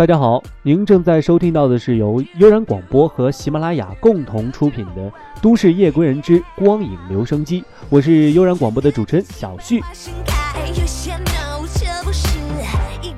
[0.00, 5.10] 大家好，您正在收听到的是由悠然广播和喜马拉雅共同出品的
[5.42, 9.82] 《都市夜归人之光影留声机》，我是悠然广播的主持人小旭。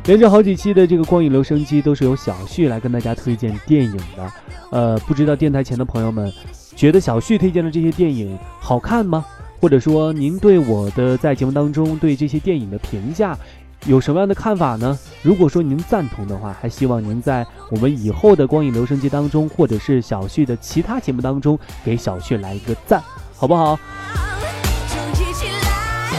[0.07, 4.33] 连着好几期的这个光影留声机都是由小旭来跟大家推荐电影的，
[4.73, 6.33] 呃，不知道电台前的朋友们
[6.75, 9.25] 觉得小旭推荐的这些电影好看吗？
[9.61, 13.39] 或者说您对我的在节目当中对这些电影的评价？
[13.87, 14.97] 有什么样的看法呢？
[15.23, 23.03] 如果说您赞同的话，还希望您在我们以后的光影留声机当中，或者是小旭的其他节目当中，给小旭来一个赞，
[23.37, 23.79] 好不好？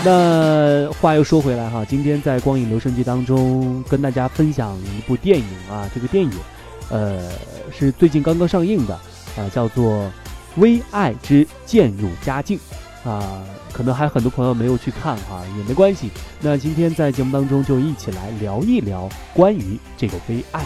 [0.03, 6.31] 那话又说回来哈，今天在光影留声机当中跟大家分享一部电影啊，这个电影，
[6.89, 7.29] 呃，
[7.71, 8.93] 是最近刚刚上映的
[9.37, 10.03] 啊，叫做
[10.57, 12.57] 《微爱之渐入佳境》。
[13.09, 13.43] 啊，
[13.73, 16.11] 可能还很多朋友没有去看哈，也没关系。
[16.39, 20.63] 那今天在节目当中就一起来聊一聊关于这个微爱。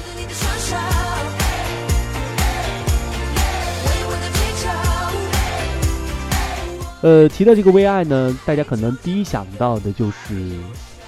[7.01, 10.51] 呃，提到这个微爱呢，大家可能第一想到的就是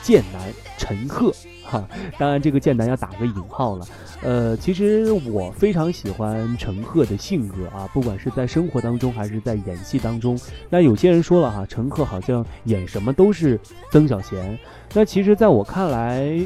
[0.10, 0.42] 剑南
[0.76, 1.32] 陈赫。
[1.64, 3.86] 哈，当然这个剑南要打个引号了。
[4.24, 10.36] 呃，其实我非常喜欢陈赫的性格啊，不管是在生活当中还是在演戏当中。
[10.68, 13.60] 那有些人说了哈，陈赫好像演什么都是
[13.92, 14.58] 曾小贤。
[14.96, 16.44] 那其实在我看来，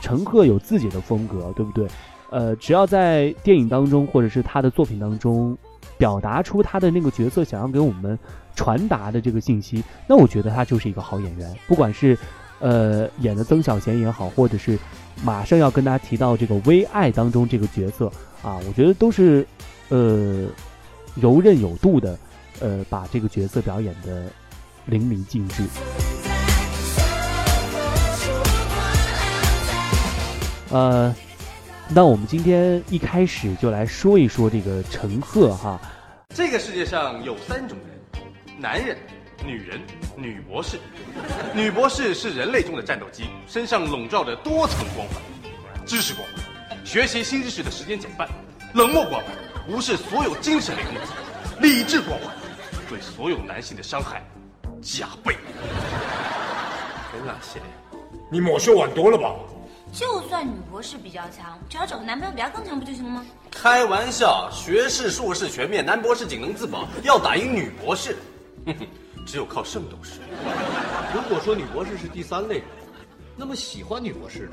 [0.00, 1.86] 陈赫有自己的风格，对不对？
[2.30, 5.56] 呃，只要在电影当中或者是他的作品当中，
[5.96, 8.18] 表达出他的那个角色想要给我们
[8.56, 12.18] 传达的这个信息，那我觉得他就是一个好演员，不管是。
[12.60, 14.78] 呃，演的曾小贤也好，或者是
[15.22, 18.06] 马上要跟大家提到这个《微爱》当中这个角色
[18.42, 19.46] 啊，我觉得都是
[19.88, 20.46] 呃
[21.14, 22.18] 柔韧有度的，
[22.60, 24.24] 呃，把这个角色表演的
[24.86, 25.64] 淋漓尽致。
[30.70, 31.14] 呃，
[31.88, 35.80] 那我们今天一开始就来说一说这个陈赫哈。
[36.34, 38.22] 这个世界上有三种人，
[38.58, 38.96] 男人。
[39.42, 39.80] 女人，
[40.16, 40.78] 女博士，
[41.54, 45.16] 女博士是人类中的战斗机，身上笼罩着多层光环：
[45.86, 48.28] 知识光环，学习新知识的时间减半；
[48.74, 49.34] 冷漠光环，
[49.68, 52.34] 无视所有精神类攻击；理智光环，
[52.88, 54.22] 对所有男性的伤害
[54.82, 55.36] 加倍。
[57.18, 57.60] 有哪些？
[58.30, 59.34] 你抹血碗多了吧？
[59.92, 63.24] 就算女博士比较强，只要找个男朋友比她更强不就行了吗？
[63.50, 68.16] 开玩笑，学士、硕士全面，男博士仅能自保，要打赢女博士，
[68.66, 68.86] 哼哼。
[69.24, 70.20] 只有靠圣斗士。
[71.14, 72.64] 如果说女博士是第三类人，
[73.36, 74.52] 那么喜欢女博士的，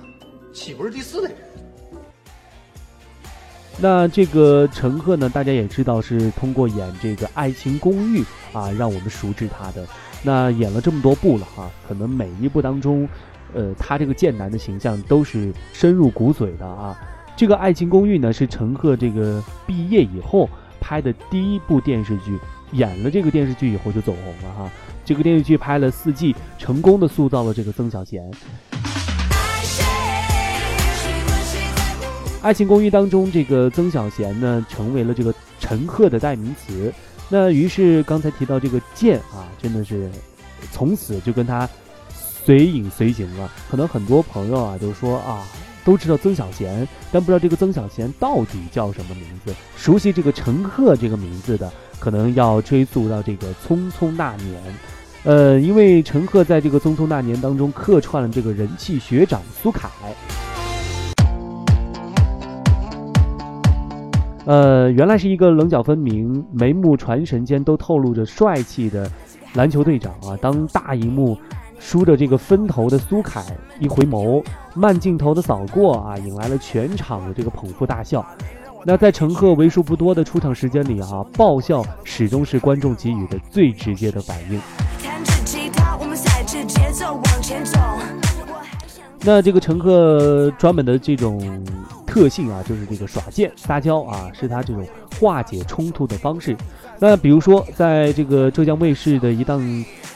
[0.53, 1.37] 岂不是第四类人？
[3.79, 5.29] 那这个陈赫呢？
[5.29, 8.21] 大家也知道是通过演这个《爱情公寓》
[8.57, 9.87] 啊，让我们熟知他的。
[10.23, 13.07] 那演了这么多部了哈，可能每一部当中，
[13.53, 16.95] 呃，他这个剑男的形象都是深入骨髓的啊。
[17.35, 20.47] 这个《爱情公寓》呢，是陈赫这个毕业以后
[20.79, 22.37] 拍的第一部电视剧。
[22.71, 24.71] 演了这个电视剧以后就走红了哈，
[25.03, 28.23] 这个电视剧拍了四季，成功的塑造了这个曾小贤。
[32.41, 36.93] 爱情公寓当中，这个曾小贤呢，成为了这个陈赫的代名词。
[37.29, 40.09] 那于是刚才提到这个剑啊，真的是
[40.71, 41.69] 从此就跟他
[42.23, 43.51] 随影随形了。
[43.69, 45.43] 可能很多朋友啊都说啊。
[45.83, 49.51] 都知道曾小贤，但不知道这个曾小贤到底叫什么名字。
[49.75, 54.61] 熟悉这个陈赫这个名字的，可能要追溯到这个《匆匆那年》。
[55.23, 59.87] 呃，因为陈赫在这个《匆匆那年》当中客串了这个人气学长苏凯。
[64.45, 69.09] 呃，原来是一个棱角分明、眉目传神间都透露着帅气的
[69.53, 70.35] 篮球队长啊！
[70.41, 71.37] 当大荧幕。
[71.83, 73.43] 梳着这个分头的苏凯
[73.79, 74.45] 一回眸，
[74.75, 78.23] 慢镜头的扫过啊，引来了全场的这个捧腹大笑。
[78.83, 84.59] 那在陈赫为数不多的出场时间里哈，爆笑始终是观众给予的最直接的反应。
[89.23, 91.63] 那这个陈赫专门的这种
[92.07, 94.85] 特性啊，就是这个耍贱撒娇啊，是他这种
[95.19, 96.57] 化解冲突的方式。
[96.97, 99.61] 那比如说，在这个浙江卫视的一档。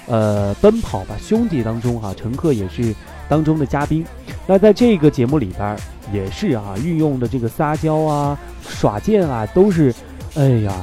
[0.07, 2.94] 呃，奔跑吧兄弟当中哈，陈赫也是
[3.27, 4.06] 当中的嘉宾。
[4.48, 5.77] 那在这个节目里边，
[6.13, 8.38] 也是啊，运用的这个撒娇啊、
[8.68, 9.94] 耍贱啊，都是，
[10.36, 10.74] 哎呀，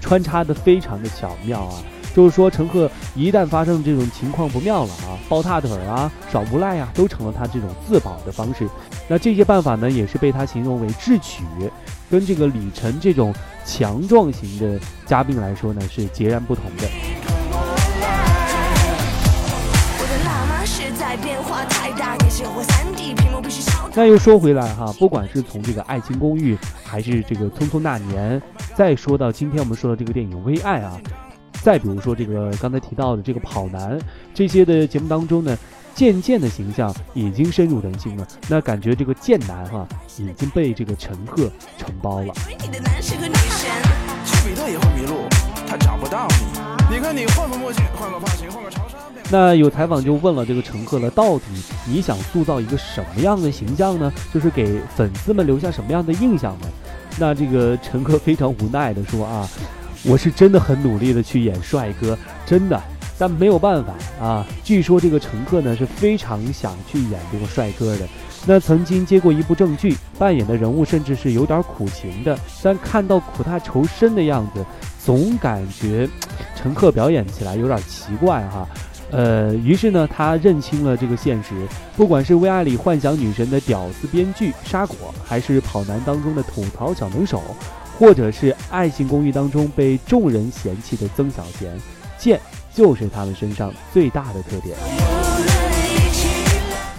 [0.00, 1.82] 穿插的非常的巧妙啊。
[2.14, 8.68] 就是说，陈赫一旦发生这种情况不妙了啊，抱大腿啊、耍无赖啊，都成了他这种自保的方式。
[9.08, 11.42] 那这些办法呢，也是被他形容为智取，
[12.08, 13.34] 跟这个李晨这种
[13.64, 17.23] 强壮型的嘉宾来说呢，是截然不同的。
[23.96, 28.40] 那又说回来哈，不管是从这个《爱情公寓》，还是这个《匆匆那年》，
[28.74, 31.00] 再说到今天我们说的这个电影《微爱》啊，
[31.62, 33.96] 再比如说这个刚才提到的这个《跑男》
[34.34, 35.56] 这些的节目当中呢，
[35.94, 38.26] 渐渐的形象已经深入人心了。
[38.48, 39.86] 那感觉这个贱男哈
[40.18, 41.48] 已经被这个陈赫
[41.78, 42.34] 承包了。
[44.44, 45.28] 比特也会迷路，
[45.68, 46.96] 他找不到你。
[46.96, 48.84] 你看你换个墨镜，换个发型，换个长。
[49.36, 51.44] 那有采访就问了这个陈赫了，到底
[51.88, 54.12] 你想塑造一个什么样的形象呢？
[54.32, 56.68] 就是给粉丝们留下什么样的印象呢？
[57.18, 59.48] 那这个陈赫非常无奈的说啊，
[60.04, 62.16] 我是真的很努力的去演帅哥，
[62.46, 62.80] 真的，
[63.18, 63.92] 但没有办法
[64.24, 64.46] 啊。
[64.62, 68.06] 据说这个陈赫呢是非常想去演这个帅哥的。
[68.46, 74.64] 那曾经接过一部正剧，扮演的人物甚至是有点苦情的，但看到苦大仇深的样子，
[75.04, 76.08] 总感觉
[76.54, 78.64] 陈赫表演起来有点奇怪哈。
[79.10, 81.54] 呃，于是呢，他认清了这个现实，
[81.96, 87.40] 不管是《为爱》里幻想女神的屌丝编剧沙果，还是《跑男》当中的吐槽小能手，
[87.98, 91.72] 或者是《爱情公寓》当中被众人嫌弃的曾小贤，
[92.18, 92.40] 贱
[92.74, 94.76] 就是他们身上最大的特点。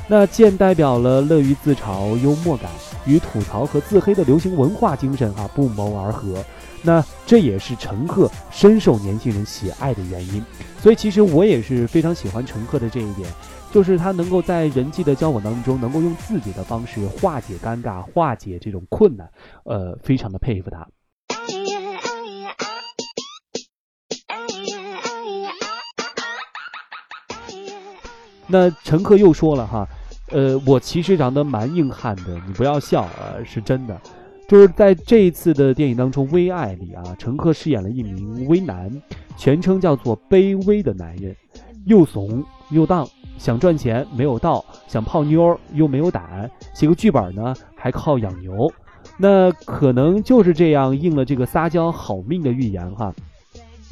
[0.08, 2.70] 那剑代表了乐于自嘲、幽默感，
[3.06, 6.44] 与吐槽和自黑的流行文化精神啊不谋而合。
[6.86, 10.44] 那这也是陈赫深受年轻人喜爱的原因。
[10.80, 13.28] 所以其实我也是非常喜欢陈赫的这一点，
[13.72, 19.28] 就是他能够在人际的交往当中，能够用自己的方式化解尴尬、化解这种困难，
[19.64, 20.88] 呃，非常的佩服他。
[28.48, 29.88] 那陈赫又说了哈，
[30.30, 34.00] 呃，我其实长得蛮硬汉的，你不要笑啊，是真的。
[34.48, 38.92] 就是在这一次的电影当中，《微爱》里啊，陈赫饰演了一名微男，
[39.36, 41.36] 全称叫做“卑微的男人”，
[41.86, 43.08] 又怂又荡，
[43.40, 48.72] 想赚钱没有道，想泡妞又没有胆，写个剧本呢还靠养牛。
[49.18, 53.14] 那可能就是这样应了这个撒娇好命的预言哈。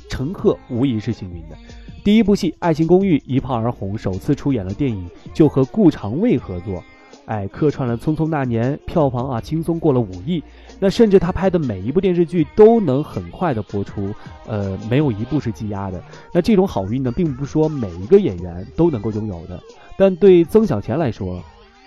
[0.10, 1.58] 陈赫无疑是幸运的。
[2.04, 6.84] 第一部戏《爱情公寓》一炮而红，首次出演了电影就和顾长卫合作，
[7.26, 10.44] 哎，客串了《匆匆那年》，票房啊轻松过了五亿。
[10.80, 14.14] 那甚至他拍的每一部电视剧都能很快的播出，
[14.46, 16.04] 呃，没有一部是积压的。
[16.34, 19.58] 那这种好运呢，并不是说每一个演员都能够拥有的，
[19.98, 21.42] 但对曾小贤来说，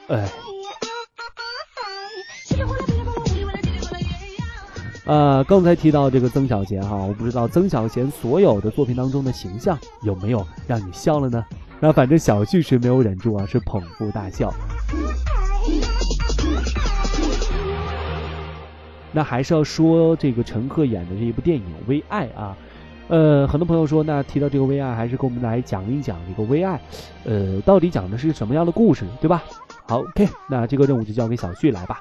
[0.08, 0.28] 哎。
[5.04, 11.44] 呃，刚才提到这个曾小贤哈，我不知道曾小贤所有的作品当中的形象有没有让你笑了呢？
[11.78, 14.52] 那反正小旭是没有忍住啊，是捧腹大笑。
[19.16, 22.54] 那还是要说这个陈赫演的这一部电影《微爱》啊，
[23.08, 26.74] 呃，很多朋友说，那提到这个《微爱》，还是给我们来讲一讲这个《微爱》，
[27.24, 29.42] 呃，到底讲的是什么样的故事，对吧？
[29.88, 31.98] 好，OK，那这个任务就交给小旭来吧。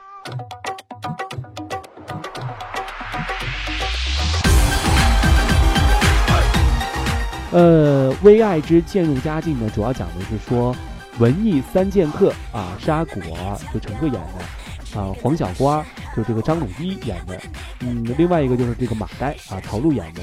[7.53, 10.75] 呃，《微爱之渐入佳境》呢，主要讲的是说
[11.19, 13.23] 文艺三剑客啊，沙果
[13.73, 14.44] 就陈赫演的，
[14.95, 17.39] 啊黄小瓜就这个张鲁一演的，
[17.81, 20.21] 嗯，另外一个就是这个马呆啊曹璐演的，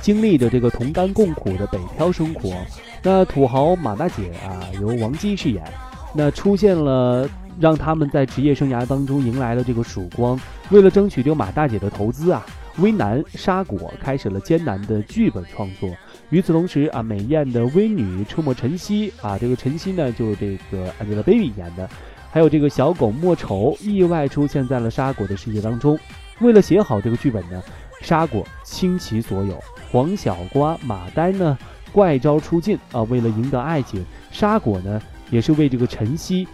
[0.00, 2.54] 经历着这个同甘共苦的北漂生活。
[3.02, 5.62] 那土豪马大姐啊，由王姬饰演，
[6.14, 7.28] 那出现了
[7.60, 10.40] 让他们在职业生涯当中迎来了这个曙光。
[10.70, 12.44] 为了争取这个马大姐的投资啊，
[12.78, 15.88] 微男沙果开始了艰难的剧本创作。
[16.30, 21.88] 与此同时啊，美艳的微女车模晨曦啊，这个晨曦呢，就是这个 Angelababy 演的，
[22.30, 25.98] 还有这个小狗莫愁意外出现在了沙果的世界当中。
[26.40, 27.62] 为了写好这个剧本呢，
[28.02, 29.58] 沙果倾其所有，
[29.90, 31.56] 黄小瓜、马呆呢
[31.92, 33.02] 怪招出尽啊。
[33.04, 36.46] 为了赢得爱情，沙果呢也是为这个晨曦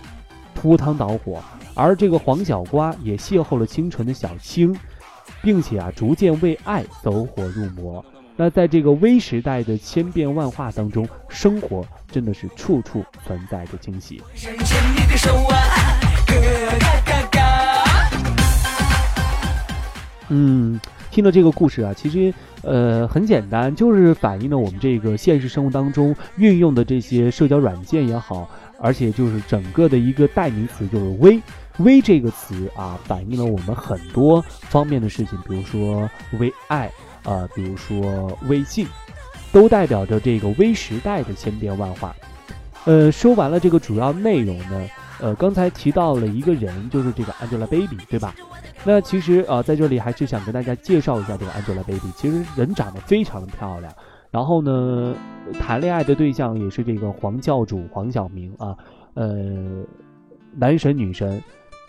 [0.55, 1.43] 扑汤蹈火，
[1.75, 4.73] 而这个黄小瓜也邂逅了清纯的小青，
[5.43, 8.05] 并且啊逐渐为爱走火入魔。
[8.37, 14.23] 那在这个微时代的千变万化当中，生活真的是处处存在着惊喜。
[20.29, 28.49] 嗯，听了这个故事啊，其实呃很简单，就是反映了我们这个现实生活当中运用的这些社交软件也好，
[28.81, 31.39] 而且就是整个的一个代名词就是“微”。
[31.79, 36.09] 微这个词啊，反映了我们很多方面的事情，比如说
[36.39, 36.91] 微爱。
[37.25, 38.87] 啊，比如说微信，
[39.53, 42.15] 都代表着这个微时代的千变万化。
[42.85, 44.89] 呃，说完了这个主要内容呢，
[45.21, 48.35] 呃，刚才提到了一个人，就是这个 Angelababy，对吧？
[48.85, 52.13] 那其实啊，在这里还是想跟大家介绍一下这个 Angelababy。
[52.17, 53.93] 其实人长得非常的漂亮，
[54.31, 55.15] 然后呢，
[55.61, 58.77] 谈恋爱的对象也是这个黄教主黄晓明啊，
[59.15, 59.85] 呃，
[60.57, 61.43] 男神女神。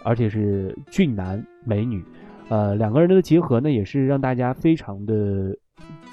[0.06, 2.04] 而且是俊男美女，
[2.50, 5.56] 呃，两个人的结合呢，也是让大家非常的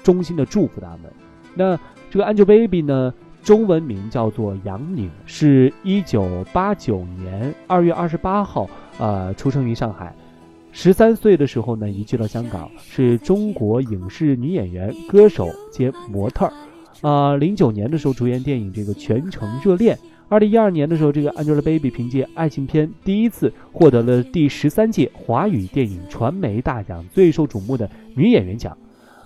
[0.03, 1.11] 衷心的祝福他们。
[1.53, 1.77] 那
[2.09, 10.15] 这个 Angelababy 呢，中文名叫做杨颖，是一九八九年二月二十八号，呃，出生于上海。
[10.71, 16.53] 十三岁的时候呢，移居到香港，是中国影视女演员、歌手兼模特儿。
[17.01, 19.95] 啊，零九年的时候主演电影《这个全城热恋》。
[20.31, 28.77] 二零一二年的时候，这个 Angelababy 凭借爱情片第一次获得了第十三届华语电影传媒大奖最受瞩目的女演员奖。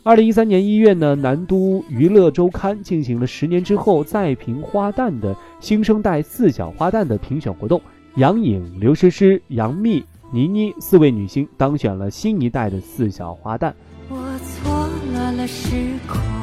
[0.01, 7.79] 二零一三年一月呢，南都娱乐周刊进行了十年之后再评花旦的新生代四小花旦的评选活动，
[8.15, 10.03] 杨颖、刘诗诗、杨幂。
[10.33, 13.71] 倪妮四位女星当选了新一代的四小花旦，
[14.09, 15.69] 我错了了时
[16.07, 16.34] 空。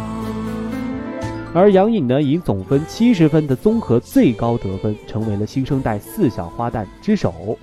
[1.55, 7.59] 而杨颖呢，以总分七十分的综合最高得分，成为了新生代四小花旦之首。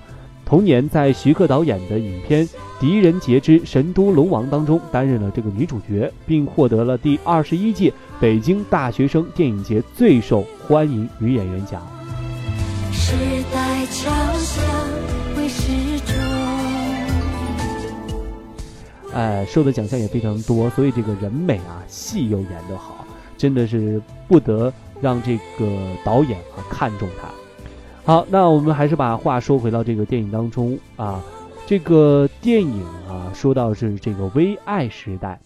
[0.46, 2.48] 同年，在徐克导演的影片
[2.79, 11.81] 《狄仁杰之神都龙王》当中担任了这个女主角，并获得了第二十一届北京大学生电影节最受欢迎女演员奖。
[12.91, 13.13] 时
[13.51, 14.63] 代交响。
[19.12, 23.03] 哎，受的奖项也非常多，所以这个人美啊，戏又演得好，
[23.39, 25.65] 真的是不得让这个
[26.03, 27.29] 导演啊看中他。
[28.03, 31.24] 好，那我们还是把话说回到这个电影当中啊，
[31.65, 35.39] 这个电影啊，说到是这个微爱时代，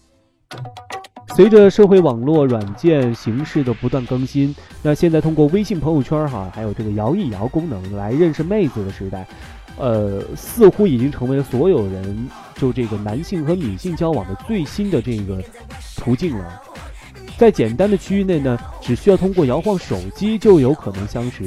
[1.36, 9.26] 随着社会网络软件形式的不断更新，那现在通过微信朋友圈哈，还有这个摇一摇功能来认识妹子的时代。
[9.76, 15.42] 呃，似乎已经成为了所有人就这个男性和女性交往的最新的这个
[15.96, 16.62] 途径了。
[17.36, 21.44] 在简单的区域内呢，只需要通过摇晃手机就有可能相识，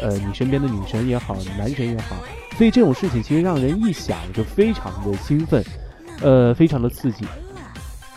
[0.00, 2.16] 呃，你身边的女神也好，男神也好，
[2.58, 5.64] 所以这种事情其实让人一想就非常的兴奋，
[6.20, 7.24] 呃，非常的刺激。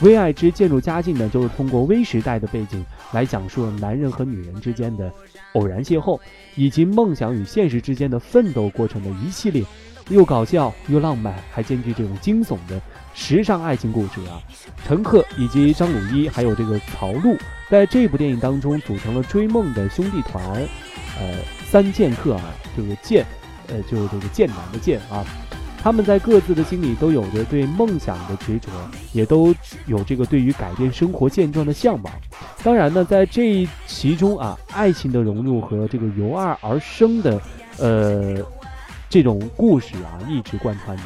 [0.02, 5.12] 微爱之渐入佳境呢，就是通过微时代的背景来讲述男人和女人之间的
[5.54, 6.20] 偶然邂逅，
[6.56, 9.64] 以及梦想与现实之间的奋斗过程的一系列
[10.10, 12.80] 又搞笑又浪漫，还兼具这种惊悚的
[13.17, 14.39] 时尚爱情故事啊。
[14.86, 17.36] 陈赫以及张鲁一还有这个曹璐，
[17.67, 20.45] 在这部电影当中组成了追梦的兄弟团，
[21.19, 22.43] 呃，三剑客啊，
[22.77, 23.25] 这个剑，
[23.69, 25.25] 呃，就是这个剑男的剑啊。
[25.81, 28.69] 他们在各自的心里都有着对梦想的执着，
[29.13, 29.53] 也都
[29.88, 32.13] 有这个对于改变生活现状的向往。
[32.63, 37.41] 当然呢，在这其中啊，爱情的融入和这个由爱而生的，
[37.77, 38.36] 呃，
[39.09, 41.03] 这种故事啊，一直贯穿着。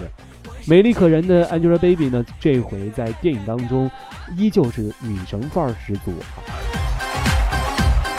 [0.65, 3.89] 美丽可人的 Angelababy 呢，这回在电影当中
[4.37, 6.13] 依旧是女神范儿十足。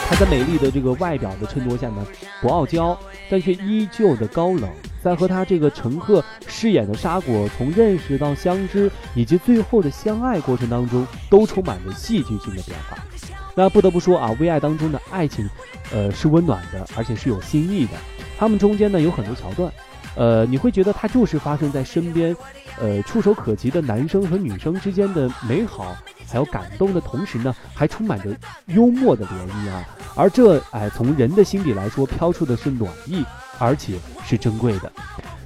[0.09, 2.05] 她在美丽的这个外表的衬托下呢，
[2.41, 2.97] 不傲娇，
[3.29, 4.69] 但却依旧的高冷。
[5.01, 12.97] 在和她这个陈赫饰演的沙果从认识到相知，以及最后的相爱过程当中，都充满着戏剧性的变化。
[13.55, 15.49] 那不得不说啊，《微爱》当中的爱情，
[15.93, 17.93] 呃，是温暖的，而且是有新意的。
[18.37, 19.71] 他们中间呢有很多桥段，
[20.15, 22.35] 呃，你会觉得它就是发生在身边，
[22.79, 25.95] 呃，触手可及的男生和女生之间的美好，
[26.31, 28.35] 还有感动的同时呢，还充满着
[28.67, 29.83] 幽默的涟漪啊。
[30.15, 33.23] 而这，哎，从人的心底来说，飘出的是暖意。
[33.59, 33.93] 而且
[34.25, 34.91] 是珍贵的。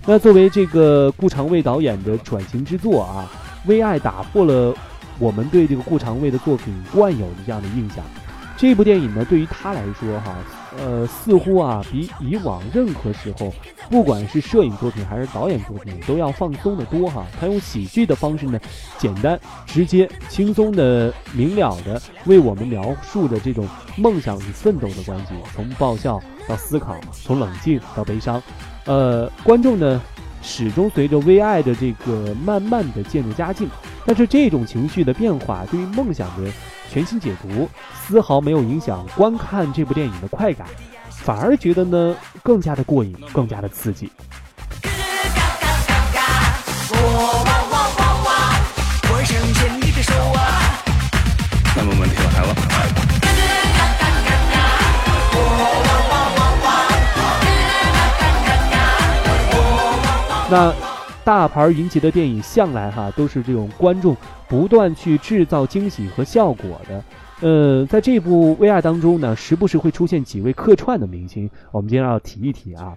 [0.05, 3.29] 那作为这个顾长卫导演的转型之作啊，
[3.69, 4.73] 《为爱》打破了
[5.19, 7.97] 我们对这个顾长卫的作品惯有的这样的印象。
[8.55, 10.33] 这部电影呢，对于他来说哈，
[10.77, 13.53] 呃，似乎啊比以往任何时候，
[13.89, 17.25] 不管是摄影作品还是导演作品，都要放松的多哈。
[17.39, 18.59] 他用喜剧的方式呢，
[18.97, 26.21] 简单、直接、轻松的、明了的为我们描述的这种梦想与奋斗的关系，从爆笑。
[26.47, 28.41] 到思考，从冷静到悲伤，
[28.85, 30.01] 呃，观众呢
[30.41, 33.67] 始终随着微爱的这个慢慢的渐入佳境，
[34.05, 36.49] 但是这种情绪的变化对于梦想的
[36.91, 40.67] 全新解读，丝毫没有影响观看这部电影的快感，
[41.09, 44.11] 反而觉得呢更加的过瘾，更加的刺激。
[51.75, 52.55] 那么问题来了。
[60.49, 60.73] 那
[61.27, 64.15] 大牌云集的电影向来哈都是这种观众
[64.47, 67.03] 不断去制造惊喜和效果的。
[67.41, 72.95] 呃，在这部《V R》当中呢，时不时会出现几位客串的明星，我们今天要提一提啊。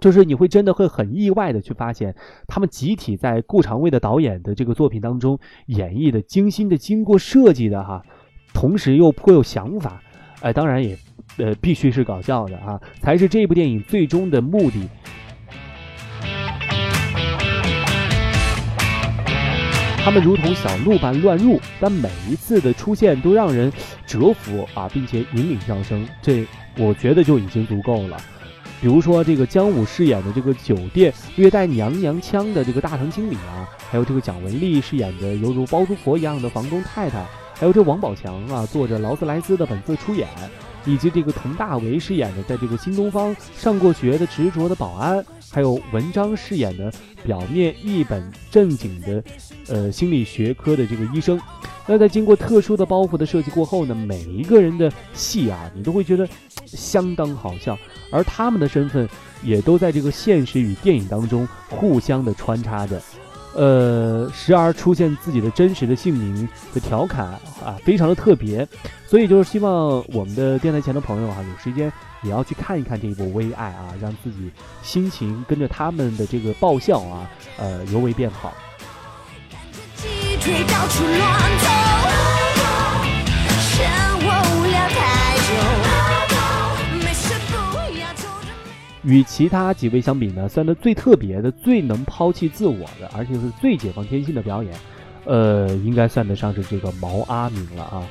[0.00, 2.14] 就是你会真的会很意外的去发现，
[2.46, 5.36] 他们集体在顾长卫的导演的这个作品当中
[5.66, 8.00] 演绎的精心的经过设计的哈，
[8.54, 10.00] 同时又颇有想法，
[10.42, 10.96] 哎，当然也
[11.38, 14.88] 呃必须是搞笑的啊，才是这部电影最终的目的。
[20.08, 23.70] 他们如同小鹿般乱入，但每一次的出现都让人
[24.06, 26.46] 折服啊，并且引领上升，这
[26.78, 28.16] 我觉得就已经足够了。
[28.80, 37.22] 比如说这个姜武饰演的这个酒店略带娘娘腔的这个大堂经理啊，还有这个蒋雯丽饰演的犹如包租婆一样的房东太太，
[37.52, 40.26] 还有这王宝强啊坐着劳斯莱斯的本色出演。
[40.88, 46.90] 以及这个佟大为饰演的在这个新东方上过学的执着的保安，还有文章饰演的
[47.22, 49.22] 表面一本正经的，
[49.68, 51.38] 呃心理学科的这个医生。
[51.86, 56.26] 那在经过特殊的包袱的设计过后呢，每一个人的戏啊，你都会觉得
[56.64, 57.78] 相当好笑，
[58.10, 59.06] 而他们的身份
[59.42, 63.00] 也都在这个现实与电影当中互相的穿插着。
[63.54, 67.26] 呃，时而出现自己的真实的姓名的调侃
[67.64, 68.66] 啊，非常的特别，
[69.06, 74.50] 所以就是希望我们的电台前的朋友啊，有时间也要去看一看这一部《微爱》啊，让自己
[74.82, 78.52] 心情跟着他们的这个爆笑啊，呃，尤为变好。
[89.02, 94.74] 与其他几位相比呢，算得最特别的、最能抛弃自我的，而且是最解放天性的表演，
[95.24, 98.02] 呃，应该算得上是这个毛阿敏了啊。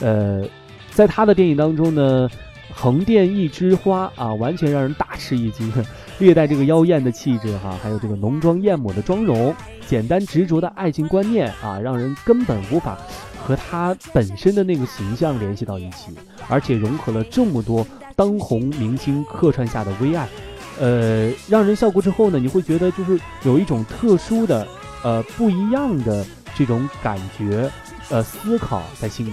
[0.00, 0.44] 呃，
[0.90, 2.28] 在他的电影当中呢，
[2.72, 5.72] 横店一枝花啊，完全让人大吃一惊，
[6.18, 9.54] 略带这个妖艳的气质哈，还有这个浓妆艳抹的妆容，
[9.86, 12.96] 简单执着的爱情观念啊，让人根本无法
[13.38, 16.12] 和他本身的那个形象联系到一起，
[16.48, 17.84] 而且融合了这么多。
[18.16, 20.26] 当红明星客串下的微爱，
[20.80, 24.66] 呃，让人笑过之后呢，你会觉得就是有一种特殊的、
[25.04, 27.70] 呃不一样的这种感觉，
[28.08, 29.32] 呃，思考在心里，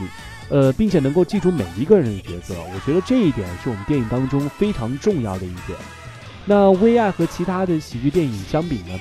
[0.50, 2.54] 呃，并且能够记住每一个人的角色。
[2.74, 5.80] 我觉得这一点是我们电影当中非常重要的一点。
[6.46, 9.00] 那微爱和其他的喜剧电影相比呢，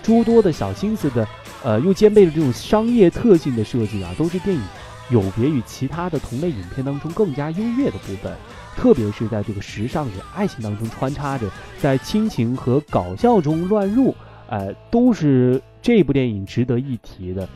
[0.00, 1.26] 诸多的小心思的，
[1.64, 4.62] 呃，又兼备着这种商业特性的设计啊，都是电影
[5.10, 8.32] 有别于其他的同类影片当中更加优越的部分。
[8.76, 11.48] 特别是在这个时尚与爱情当中穿插着，
[11.80, 14.14] 在亲情和搞笑中乱入，
[14.48, 17.48] 呃，都是这部电影值得一提的，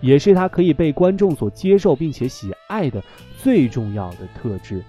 [0.00, 3.02] 也是它可以被观众所接受并且喜爱的
[3.36, 4.84] 最重要的特质。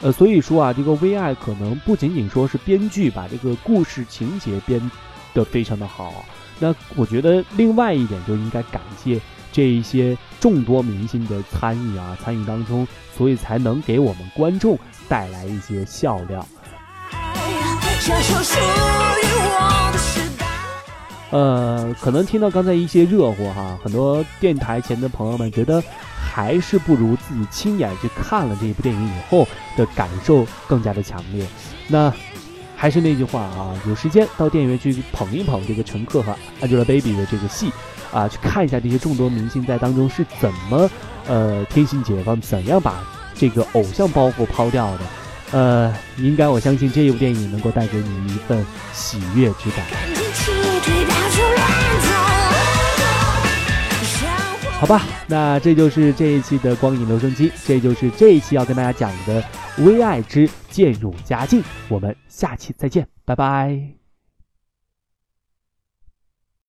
[0.00, 4.90] 呃，所以说啊，这个《微爱》可能不仅仅说是编剧把这个故事情节编
[5.32, 6.24] 得非常的好，
[6.58, 9.20] 那我觉得另外一点就应该感谢。
[9.52, 16.44] 这一些众多明星的参与啊，参与当中，所以才能给我们观众带来一些笑料。
[21.30, 25.82] 呃，可能听到刚才一些热乎哈，很多电台前的朋友们觉得
[26.18, 31.46] 还是不如自己亲眼去看了这一部电影以后的感受更加的强烈。
[31.88, 32.12] 那
[32.76, 37.70] 还是那句话啊，有时间到电影院去捧一捧这个乘客和 Angelababy 的这个戏。
[38.12, 40.90] 啊，去看一下这些众多明星在当中是怎么，
[41.26, 43.02] 呃，天性解放，怎样把
[43.34, 45.00] 这个偶像包袱抛掉的，
[45.52, 49.86] 呃，应该我相信这一部电影能够带给你一份喜悦之感。
[54.78, 59.40] 好吧，那这就是这一期的光影留声机，这就是这一期要跟大家讲的
[59.84, 64.01] 《微爱之渐入佳境》，我们下期再见，拜拜。